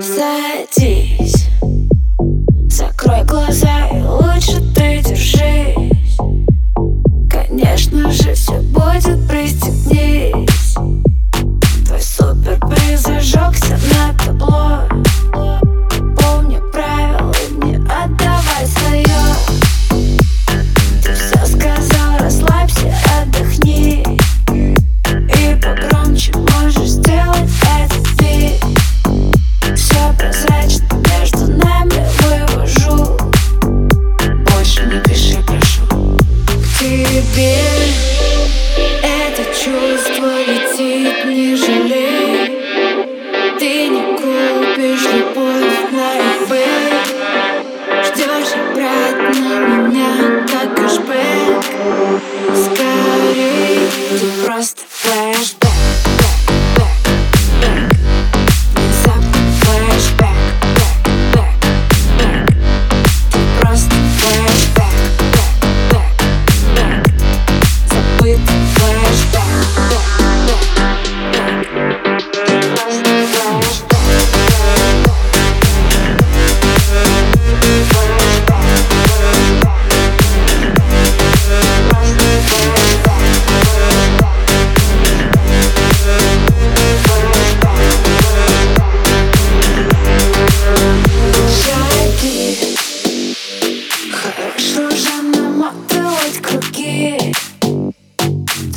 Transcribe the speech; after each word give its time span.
Садись, 0.00 1.46
закрой 2.70 3.22
глаза 3.24 3.88
и 3.88 4.00
лучше 4.00 4.62
ты 4.74 5.02
держись. 5.02 6.16
Конечно 7.30 8.10
же 8.10 8.32
все 8.32 8.62
будет 8.62 9.28
прости 9.28 9.69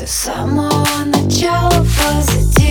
Ты 0.04 0.10
с 0.10 0.12
самого 0.26 1.06
начала 1.06 1.70
позади 1.70 2.63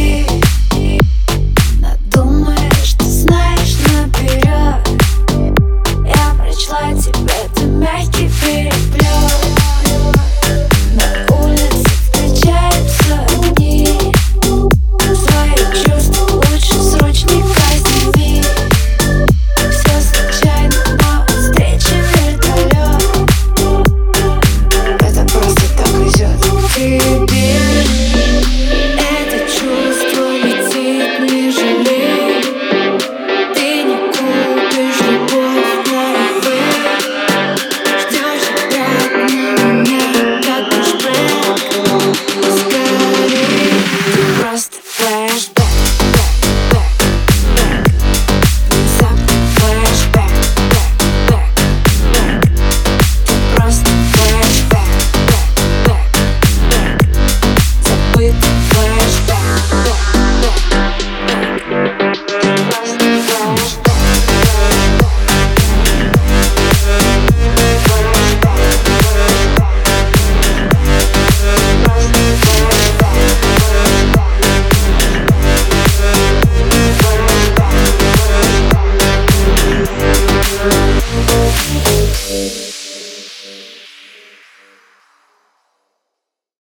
With 58.23 58.52